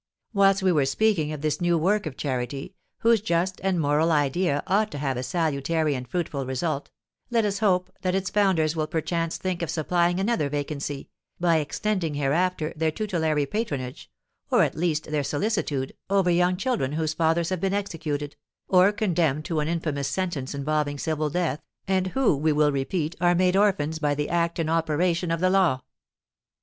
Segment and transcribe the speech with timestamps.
[0.33, 4.63] Whilst we are speaking of this new work of charity, whose just and moral idea
[4.65, 6.89] ought to have a salutary and fruitful result,
[7.29, 12.15] let us hope that its founders will perchance think of supplying another vacancy, by extending
[12.15, 14.09] hereafter their tutelary patronage,
[14.49, 18.35] or, at least, their solicitude, over young children whose fathers have been executed,
[18.67, 23.35] or condemned to an infamous sentence involving civil death, and who, we will repeat, are
[23.35, 25.79] made orphans by the act and operation of the law.